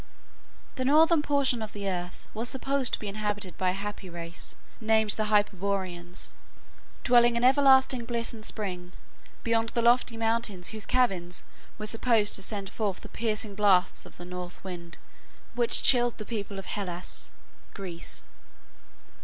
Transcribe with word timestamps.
The 0.77 0.83
northern 0.85 1.21
portion 1.21 1.61
of 1.61 1.73
the 1.73 1.87
earth 1.87 2.27
was 2.33 2.49
supposed 2.49 2.91
to 2.93 2.99
be 2.99 3.07
inhabited 3.07 3.55
by 3.55 3.69
a 3.69 3.73
happy 3.73 4.09
race 4.09 4.55
named 4.79 5.11
the 5.11 5.25
Hyperboreans, 5.25 6.31
dwelling 7.03 7.35
in 7.35 7.43
everlasting 7.43 8.05
bliss 8.05 8.33
and 8.33 8.43
spring 8.43 8.93
beyond 9.43 9.69
the 9.69 9.81
lofty 9.83 10.17
mountains 10.17 10.69
whose 10.69 10.87
caverns 10.87 11.43
were 11.77 11.85
supposed 11.85 12.33
to 12.33 12.41
send 12.41 12.71
forth 12.71 13.01
the 13.01 13.09
piercing 13.09 13.53
blasts 13.53 14.07
of 14.07 14.17
the 14.17 14.25
north 14.25 14.63
wind, 14.63 14.97
which 15.53 15.83
chilled 15.83 16.17
the 16.17 16.25
people 16.25 16.57
of 16.57 16.65
Hellas 16.65 17.29
(Greece). 17.75 18.23